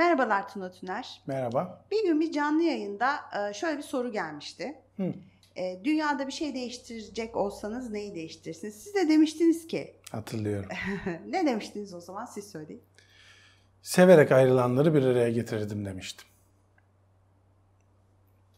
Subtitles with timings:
[0.00, 1.22] Merhabalar Tuna Tüner.
[1.26, 1.84] Merhaba.
[1.90, 4.74] Bir gün bir canlı yayında e, şöyle bir soru gelmişti.
[4.96, 5.14] Hı.
[5.56, 8.82] E, Dünyada bir şey değiştirecek olsanız neyi değiştirirsiniz?
[8.82, 9.96] Siz de demiştiniz ki.
[10.12, 10.68] Hatırlıyorum.
[11.26, 12.82] ne demiştiniz o zaman siz söyleyin.
[13.82, 16.28] Severek ayrılanları bir araya getirirdim demiştim.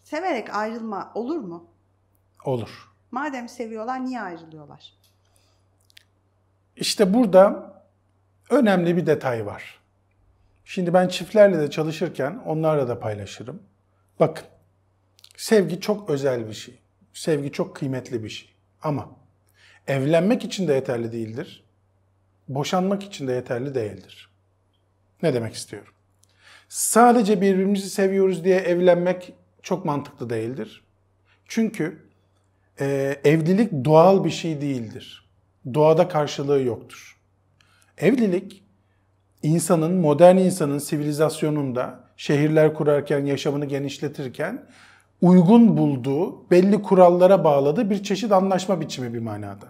[0.02, 1.70] Severek ayrılma olur mu?
[2.44, 2.90] Olur.
[3.10, 4.92] Madem seviyorlar niye ayrılıyorlar?
[6.76, 7.72] İşte burada
[8.50, 9.81] önemli bir detay var.
[10.64, 13.62] Şimdi ben çiftlerle de çalışırken onlarla da paylaşırım.
[14.20, 14.46] Bakın,
[15.36, 16.78] sevgi çok özel bir şey.
[17.12, 18.48] Sevgi çok kıymetli bir şey.
[18.82, 19.10] Ama
[19.86, 21.64] evlenmek için de yeterli değildir.
[22.48, 24.30] Boşanmak için de yeterli değildir.
[25.22, 25.92] Ne demek istiyorum?
[26.68, 29.32] Sadece birbirimizi seviyoruz diye evlenmek
[29.62, 30.84] çok mantıklı değildir.
[31.48, 32.02] Çünkü
[32.80, 35.28] e, evlilik doğal bir şey değildir.
[35.74, 37.20] Doğada karşılığı yoktur.
[37.98, 38.61] Evlilik
[39.42, 44.62] insanın, modern insanın sivilizasyonunda şehirler kurarken, yaşamını genişletirken
[45.22, 49.66] uygun bulduğu, belli kurallara bağladığı bir çeşit anlaşma biçimi bir manada.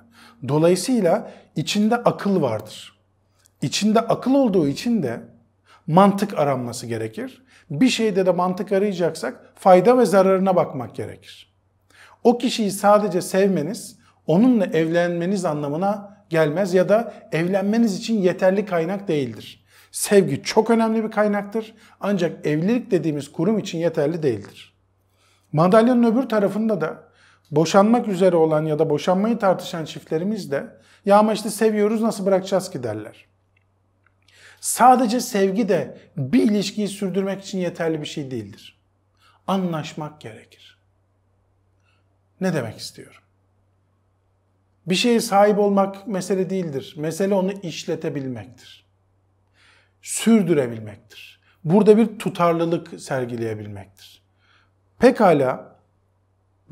[0.48, 2.98] Dolayısıyla içinde akıl vardır.
[3.62, 5.20] İçinde akıl olduğu için de
[5.86, 7.42] mantık aranması gerekir.
[7.70, 11.52] Bir şeyde de mantık arayacaksak fayda ve zararına bakmak gerekir.
[12.24, 19.61] O kişiyi sadece sevmeniz, onunla evlenmeniz anlamına gelmez ya da evlenmeniz için yeterli kaynak değildir.
[19.92, 24.74] Sevgi çok önemli bir kaynaktır ancak evlilik dediğimiz kurum için yeterli değildir.
[25.52, 27.08] Madalyonun öbür tarafında da
[27.50, 32.70] boşanmak üzere olan ya da boşanmayı tartışan çiftlerimiz de ya ama işte seviyoruz nasıl bırakacağız
[32.70, 33.26] ki derler.
[34.60, 38.80] Sadece sevgi de bir ilişkiyi sürdürmek için yeterli bir şey değildir.
[39.46, 40.78] Anlaşmak gerekir.
[42.40, 43.22] Ne demek istiyorum?
[44.86, 46.94] Bir şeye sahip olmak mesele değildir.
[46.96, 48.81] Mesele onu işletebilmektir.
[50.02, 51.40] Sürdürebilmektir.
[51.64, 54.22] Burada bir tutarlılık sergileyebilmektir.
[54.98, 55.76] Pekala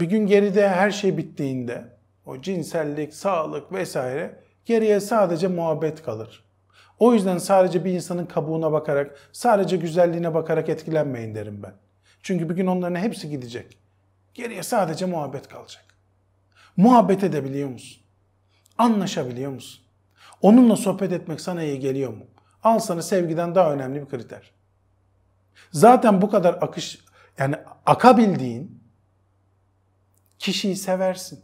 [0.00, 1.84] bir gün geride her şey bittiğinde
[2.26, 6.44] o cinsellik, sağlık vesaire geriye sadece muhabbet kalır.
[6.98, 11.72] O yüzden sadece bir insanın kabuğuna bakarak, sadece güzelliğine bakarak etkilenmeyin derim ben.
[12.22, 13.78] Çünkü bir gün onların hepsi gidecek.
[14.34, 15.84] Geriye sadece muhabbet kalacak.
[16.76, 18.02] Muhabbet edebiliyor musun?
[18.78, 19.80] Anlaşabiliyor musun?
[20.42, 22.26] Onunla sohbet etmek sana iyi geliyor mu?
[22.64, 24.50] Al sana sevgiden daha önemli bir kriter.
[25.72, 26.98] Zaten bu kadar akış
[27.38, 27.54] yani
[27.86, 28.80] akabildiğin
[30.38, 31.40] kişiyi seversin.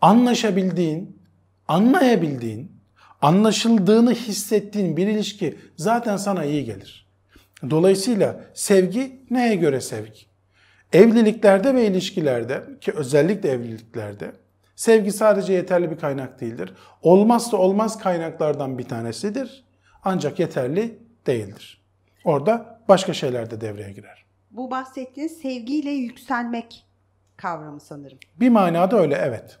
[0.00, 1.22] Anlaşabildiğin,
[1.68, 2.72] anlayabildiğin,
[3.20, 7.06] anlaşıldığını hissettiğin bir ilişki zaten sana iyi gelir.
[7.70, 10.20] Dolayısıyla sevgi neye göre sevgi?
[10.92, 14.32] Evliliklerde ve ilişkilerde ki özellikle evliliklerde
[14.76, 16.74] sevgi sadece yeterli bir kaynak değildir.
[17.02, 19.64] Olmazsa olmaz kaynaklardan bir tanesidir.
[20.02, 21.82] Ancak yeterli değildir.
[22.24, 24.24] Orada başka şeyler de devreye girer.
[24.50, 26.86] Bu bahsettiğiniz sevgiyle yükselmek
[27.36, 28.18] kavramı sanırım.
[28.40, 29.58] Bir manada öyle evet.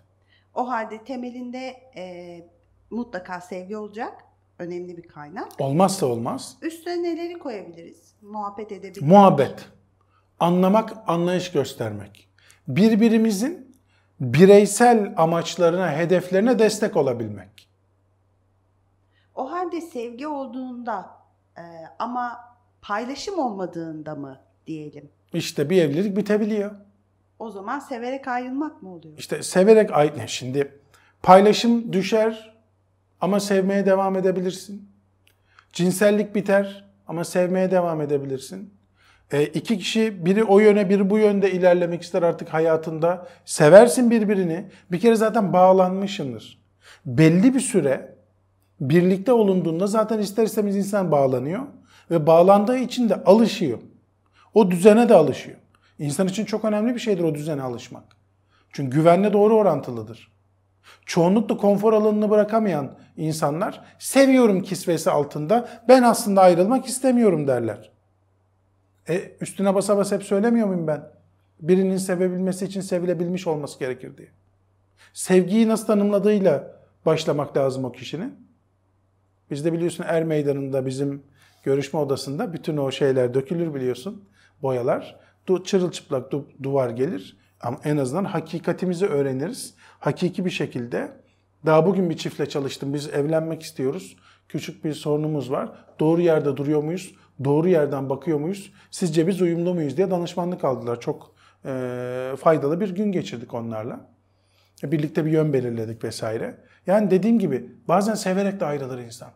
[0.54, 1.66] O halde temelinde
[1.96, 2.48] e,
[2.90, 4.24] mutlaka sevgi olacak.
[4.58, 5.48] Önemli bir kaynak.
[5.58, 6.56] Olmazsa olmaz.
[6.62, 8.14] Üstüne neleri koyabiliriz?
[8.22, 9.10] Muhabbet edebilmek.
[9.10, 9.68] Muhabbet.
[10.40, 12.28] Anlamak, anlayış göstermek.
[12.68, 13.76] Birbirimizin
[14.20, 17.61] bireysel amaçlarına, hedeflerine destek olabilmek.
[19.72, 21.10] Halde sevgi olduğunda
[21.58, 21.62] e,
[21.98, 22.38] ama
[22.82, 25.10] paylaşım olmadığında mı diyelim?
[25.32, 26.70] İşte bir evlilik bitebiliyor.
[27.38, 29.18] O zaman severek ayrılmak mı oluyor?
[29.18, 30.80] İşte severek ay şimdi
[31.22, 32.54] paylaşım düşer
[33.20, 34.88] ama sevmeye devam edebilirsin.
[35.72, 38.74] Cinsellik biter ama sevmeye devam edebilirsin.
[39.30, 43.28] E, iki kişi biri o yöne biri bu yönde ilerlemek ister artık hayatında.
[43.44, 44.70] Seversin birbirini.
[44.90, 46.62] Bir kere zaten bağlanmışsındır.
[47.06, 48.11] Belli bir süre
[48.88, 51.62] birlikte olunduğunda zaten ister istemez insan bağlanıyor.
[52.10, 53.78] Ve bağlandığı için de alışıyor.
[54.54, 55.58] O düzene de alışıyor.
[55.98, 58.04] İnsan için çok önemli bir şeydir o düzene alışmak.
[58.72, 60.32] Çünkü güvenle doğru orantılıdır.
[61.06, 67.90] Çoğunlukla konfor alanını bırakamayan insanlar seviyorum kisvesi altında ben aslında ayrılmak istemiyorum derler.
[69.08, 71.08] E üstüne basa basa hep söylemiyor muyum ben?
[71.60, 74.28] Birinin sevebilmesi için sevilebilmiş olması gerekir diye.
[75.12, 76.76] Sevgiyi nasıl tanımladığıyla
[77.06, 78.41] başlamak lazım o kişinin.
[79.52, 81.22] Bizde biliyorsun Er Meydanı'nda bizim
[81.62, 84.24] görüşme odasında bütün o şeyler dökülür biliyorsun.
[84.62, 85.16] Boyalar.
[85.46, 87.36] Du çırılçıplak du duvar gelir.
[87.60, 89.74] Ama en azından hakikatimizi öğreniriz.
[90.00, 91.12] Hakiki bir şekilde.
[91.66, 92.94] Daha bugün bir çiftle çalıştım.
[92.94, 94.16] Biz evlenmek istiyoruz.
[94.48, 95.72] Küçük bir sorunumuz var.
[96.00, 97.14] Doğru yerde duruyor muyuz?
[97.44, 98.72] Doğru yerden bakıyor muyuz?
[98.90, 101.00] Sizce biz uyumlu muyuz diye danışmanlık aldılar.
[101.00, 101.34] Çok
[101.64, 104.08] e, faydalı bir gün geçirdik onlarla.
[104.82, 106.58] Birlikte bir yön belirledik vesaire.
[106.86, 109.30] Yani dediğim gibi bazen severek de ayrılır insan.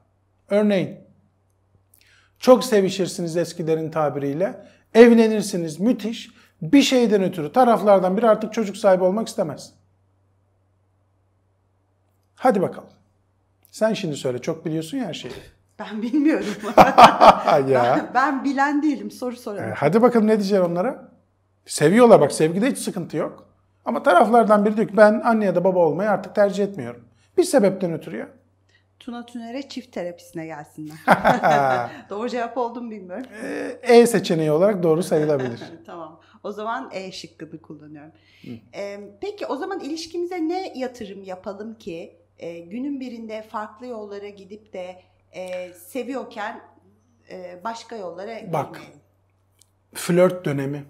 [0.50, 0.98] Örneğin
[2.38, 4.66] Çok sevişirsiniz eskilerin tabiriyle.
[4.94, 6.30] Evlenirsiniz müthiş.
[6.62, 9.72] Bir şeyden ötürü taraflardan biri artık çocuk sahibi olmak istemez.
[12.34, 12.88] Hadi bakalım.
[13.70, 15.34] Sen şimdi söyle çok biliyorsun ya her şeyi.
[15.78, 16.46] Ben bilmiyorum.
[17.68, 17.68] ya.
[17.68, 19.10] ben, ben bilen değilim.
[19.10, 19.64] Soru soralım.
[19.64, 21.08] E, hadi bakalım ne diyeceksin onlara?
[21.66, 23.48] Seviyorlar bak sevgide hiç sıkıntı yok.
[23.84, 27.04] Ama taraflardan biri diyor ki ben anne ya da baba olmayı artık tercih etmiyorum.
[27.38, 28.28] Bir sebepten ötürü ya.
[29.00, 30.96] Tuna Tüner'e çift terapisine gelsinler.
[32.10, 33.26] Doğru cevap oldu mu bilmiyorum.
[33.42, 35.60] E, E seçeneği olarak doğru sayılabilir.
[35.86, 36.20] tamam.
[36.42, 38.12] O zaman E şıkkını kullanıyorum.
[38.74, 44.72] Ee, peki o zaman ilişkimize ne yatırım yapalım ki e, günün birinde farklı yollara gidip
[44.72, 45.02] de
[45.32, 46.60] e, seviyorken
[47.30, 48.74] e, başka yollara Bak.
[48.74, 49.00] girmeyelim?
[49.94, 50.84] Flört dönemi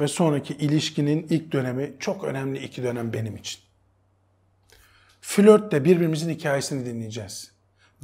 [0.00, 3.60] ve sonraki ilişkinin ilk dönemi çok önemli iki dönem benim için.
[5.30, 7.52] Flörtte birbirimizin hikayesini dinleyeceğiz.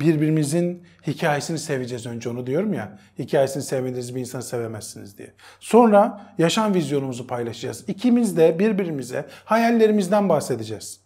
[0.01, 2.99] Birbirimizin hikayesini seveceğiz önce onu diyorum ya.
[3.19, 5.33] Hikayesini sevmediğiniz bir insanı sevemezsiniz diye.
[5.61, 7.85] Sonra yaşam vizyonumuzu paylaşacağız.
[7.89, 11.01] İkimiz de birbirimize hayallerimizden bahsedeceğiz.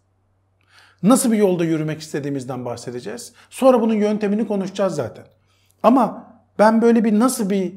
[1.02, 3.32] Nasıl bir yolda yürümek istediğimizden bahsedeceğiz.
[3.50, 5.24] Sonra bunun yöntemini konuşacağız zaten.
[5.82, 7.72] Ama ben böyle bir nasıl bir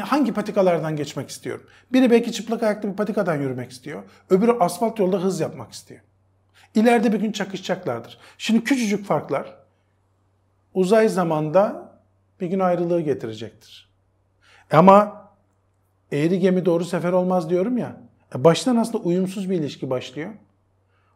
[0.00, 1.66] hangi patikalardan geçmek istiyorum?
[1.92, 4.02] Biri belki çıplak ayaklı bir patikadan yürümek istiyor.
[4.30, 6.00] Öbürü asfalt yolda hız yapmak istiyor.
[6.74, 8.18] İleride bir gün çakışacaklardır.
[8.38, 9.56] Şimdi küçücük farklar
[10.74, 11.92] uzay zamanda
[12.40, 13.90] bir gün ayrılığı getirecektir.
[14.72, 15.28] Ama
[16.12, 17.96] eğri gemi doğru sefer olmaz diyorum ya.
[18.34, 20.30] E Baştan aslında uyumsuz bir ilişki başlıyor.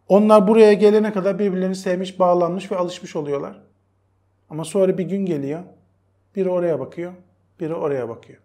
[0.09, 3.61] Onlar buraya gelene kadar birbirlerini sevmiş, bağlanmış ve alışmış oluyorlar.
[4.51, 5.63] Ama sonra bir gün geliyor.
[6.37, 7.13] Biri oraya bakıyor,
[7.61, 8.39] biri oraya bakıyor.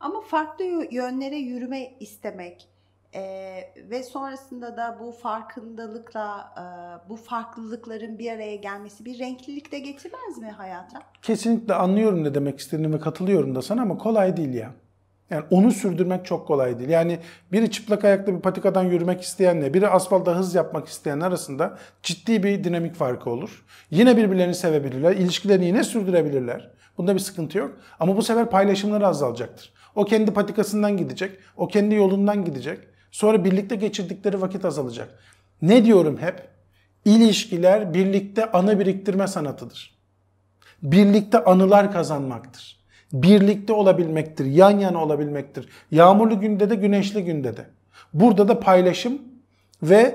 [0.00, 2.68] Ama farklı yö- yönlere yürüme istemek
[3.14, 3.22] e,
[3.90, 6.64] ve sonrasında da bu farkındalıkla e,
[7.08, 11.02] bu farklılıkların bir araya gelmesi bir renklilik de getirmez mi hayata?
[11.22, 14.72] Kesinlikle anlıyorum ne demek istediğini ve katılıyorum da sana ama kolay değil ya.
[15.30, 16.90] Yani onu sürdürmek çok kolay değil.
[16.90, 17.18] Yani
[17.52, 22.64] biri çıplak ayaklı bir patikadan yürümek isteyenle biri asfaltta hız yapmak isteyen arasında ciddi bir
[22.64, 23.64] dinamik farkı olur.
[23.90, 26.70] Yine birbirlerini sevebilirler, ilişkilerini yine sürdürebilirler.
[26.98, 27.76] Bunda bir sıkıntı yok.
[28.00, 29.72] Ama bu sefer paylaşımları azalacaktır.
[29.94, 32.78] O kendi patikasından gidecek, o kendi yolundan gidecek.
[33.16, 35.18] Sonra birlikte geçirdikleri vakit azalacak.
[35.62, 36.48] Ne diyorum hep?
[37.04, 39.96] İlişkiler birlikte anı biriktirme sanatıdır
[40.82, 42.80] birlikte anılar kazanmaktır.
[43.12, 45.68] Birlikte olabilmektir, yan yana olabilmektir.
[45.90, 47.66] Yağmurlu günde de, güneşli günde de.
[48.14, 49.22] Burada da paylaşım
[49.82, 50.14] ve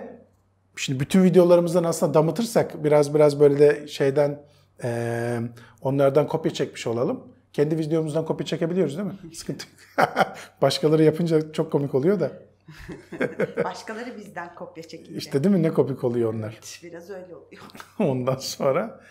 [0.75, 4.41] şimdi bütün videolarımızdan aslında damıtırsak biraz biraz böyle de şeyden
[4.83, 5.41] eee,
[5.81, 7.23] onlardan kopya çekmiş olalım.
[7.53, 9.15] Kendi videomuzdan kopya çekebiliyoruz değil mi?
[9.33, 9.65] Sıkıntı.
[10.61, 12.31] Başkaları yapınca çok komik oluyor da.
[13.63, 15.17] Başkaları bizden kopya çekince.
[15.17, 16.59] İşte değil mi ne komik oluyor onlar.
[16.83, 17.63] Biraz öyle oluyor.
[17.99, 19.01] Ondan sonra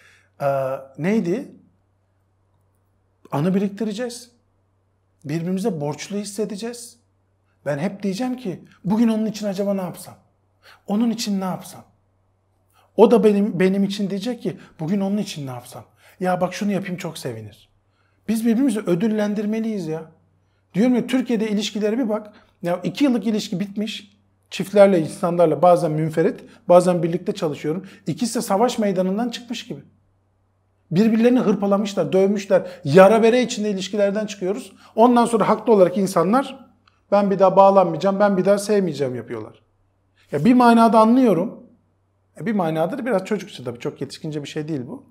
[0.40, 1.54] eee, neydi?
[3.30, 4.30] Anı biriktireceğiz.
[5.24, 7.00] Birbirimize borçlu hissedeceğiz.
[7.66, 10.14] Ben hep diyeceğim ki bugün onun için acaba ne yapsam?
[10.86, 11.84] Onun için ne yapsam?
[12.96, 15.84] O da benim benim için diyecek ki bugün onun için ne yapsam?
[16.20, 17.68] Ya bak şunu yapayım çok sevinir.
[18.28, 20.10] Biz birbirimizi ödüllendirmeliyiz ya.
[20.74, 22.32] Diyorum ya Türkiye'de ilişkilere bir bak.
[22.62, 24.20] Ya iki yıllık ilişki bitmiş.
[24.50, 27.86] Çiftlerle, insanlarla bazen münferit, bazen birlikte çalışıyorum.
[28.06, 29.80] İkisi de savaş meydanından çıkmış gibi.
[30.90, 32.62] Birbirlerini hırpalamışlar, dövmüşler.
[32.84, 34.72] Yara bere içinde ilişkilerden çıkıyoruz.
[34.96, 36.68] Ondan sonra haklı olarak insanlar
[37.12, 39.62] ben bir daha bağlanmayacağım, ben bir daha sevmeyeceğim yapıyorlar.
[40.32, 41.62] Ya bir manada anlıyorum.
[42.40, 45.04] Bir manada da biraz çocukça tabii çok yetişkince bir şey değil bu.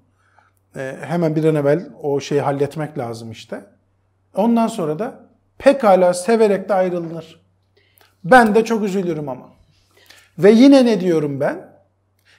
[0.76, 3.66] E, hemen bir an evvel o şeyi halletmek lazım işte.
[4.36, 5.29] Ondan sonra da
[5.60, 7.42] pekala severek de ayrılınır.
[8.24, 9.50] Ben de çok üzülürüm ama.
[10.38, 11.70] Ve yine ne diyorum ben?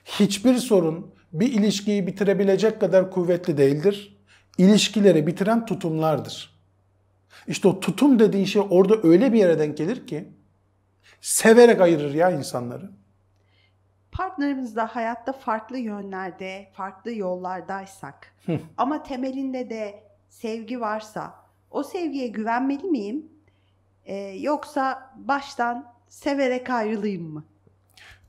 [0.04, 4.20] Hiçbir sorun bir ilişkiyi bitirebilecek kadar kuvvetli değildir.
[4.58, 6.60] İlişkileri bitiren tutumlardır.
[7.46, 10.28] İşte o tutum dediğin şey orada öyle bir yere denk gelir ki
[11.20, 12.90] severek ayırır ya insanları.
[14.12, 18.34] Partnerimizle hayatta farklı yönlerde, farklı yollardaysak
[18.76, 21.39] ama temelinde de sevgi varsa
[21.70, 23.26] o sevgiye güvenmeli miyim?
[24.04, 27.44] Ee, yoksa baştan severek ayrılayım mı?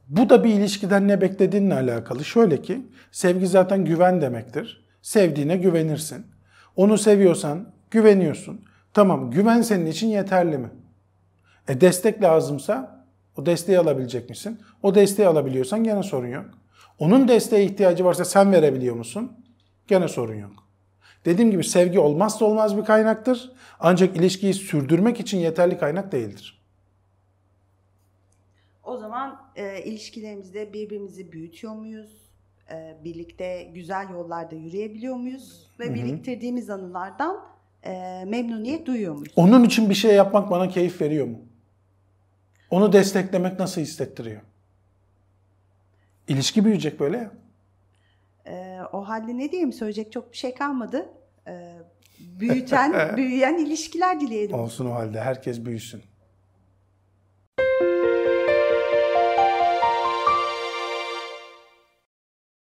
[0.08, 2.26] Bu da bir ilişkiden ne beklediğinle alakalı.
[2.26, 2.82] Şöyle ki
[3.12, 4.86] sevgi zaten güven demektir.
[5.02, 6.26] Sevdiğine güvenirsin.
[6.76, 8.62] Onu seviyorsan güveniyorsun.
[8.94, 10.70] Tamam güven senin için yeterli mi?
[11.68, 13.06] E destek lazımsa
[13.38, 14.60] o desteği alabilecek misin?
[14.84, 16.46] O desteği alabiliyorsan gene sorun yok.
[17.00, 19.32] Onun desteğe ihtiyacı varsa sen verebiliyor musun?
[19.88, 20.52] Gene sorun yok.
[21.26, 23.52] Dediğim gibi sevgi olmazsa olmaz bir kaynaktır.
[23.80, 26.62] Ancak ilişkiyi sürdürmek için yeterli kaynak değildir.
[28.84, 32.32] O zaman e, ilişkilerimizde birbirimizi büyütüyor muyuz?
[32.72, 35.68] e, birlikte güzel yollarda yürüyebiliyor muyuz?
[35.80, 37.46] Ve biriktirdiğimiz anılardan
[37.84, 39.34] e, memnuniyet duyuyor muyuz?
[39.36, 41.40] Onun için bir şey yapmak bana keyif veriyor mu?
[42.70, 44.42] Onu desteklemek nasıl hissettiriyor?
[46.28, 47.32] İlişki büyüyecek böyle ya.
[48.48, 51.10] E, o halde ne diyeyim söyleyecek çok bir şey kalmadı.
[51.48, 51.76] E,
[52.20, 54.56] büyüten, büyüyen ilişkiler dileyelim.
[54.56, 56.04] Olsun o halde herkes büyüsün.